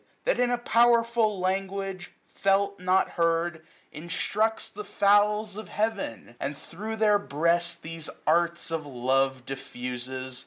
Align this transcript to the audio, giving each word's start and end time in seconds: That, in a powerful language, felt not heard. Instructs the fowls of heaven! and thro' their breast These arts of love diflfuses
That, 0.23 0.39
in 0.39 0.49
a 0.49 0.57
powerful 0.57 1.39
language, 1.39 2.11
felt 2.27 2.79
not 2.79 3.07
heard. 3.09 3.63
Instructs 3.91 4.67
the 4.67 4.83
fowls 4.83 5.57
of 5.57 5.69
heaven! 5.69 6.35
and 6.39 6.57
thro' 6.57 6.95
their 6.95 7.19
breast 7.19 7.83
These 7.83 8.09
arts 8.25 8.71
of 8.71 8.83
love 8.87 9.45
diflfuses 9.45 10.39